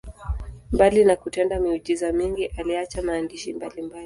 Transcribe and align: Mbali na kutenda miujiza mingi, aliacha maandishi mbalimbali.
Mbali 0.71 1.05
na 1.05 1.15
kutenda 1.15 1.59
miujiza 1.59 2.11
mingi, 2.11 2.45
aliacha 2.47 3.01
maandishi 3.01 3.53
mbalimbali. 3.53 3.99